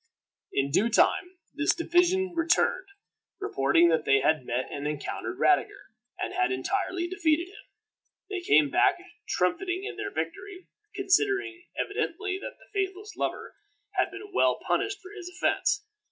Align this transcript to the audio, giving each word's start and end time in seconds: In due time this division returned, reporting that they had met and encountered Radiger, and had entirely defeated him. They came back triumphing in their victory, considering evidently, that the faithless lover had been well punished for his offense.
In 0.51 0.71
due 0.71 0.89
time 0.89 1.37
this 1.53 1.75
division 1.75 2.33
returned, 2.35 2.87
reporting 3.39 3.89
that 3.89 4.03
they 4.03 4.21
had 4.21 4.47
met 4.47 4.65
and 4.71 4.87
encountered 4.87 5.37
Radiger, 5.37 5.91
and 6.17 6.33
had 6.33 6.51
entirely 6.51 7.07
defeated 7.07 7.49
him. 7.49 7.69
They 8.27 8.41
came 8.41 8.71
back 8.71 8.97
triumphing 9.27 9.83
in 9.83 9.97
their 9.97 10.09
victory, 10.09 10.69
considering 10.95 11.65
evidently, 11.79 12.39
that 12.39 12.57
the 12.57 12.65
faithless 12.73 13.15
lover 13.15 13.55
had 13.91 14.09
been 14.09 14.31
well 14.33 14.55
punished 14.65 14.99
for 15.03 15.11
his 15.11 15.29
offense. 15.29 15.85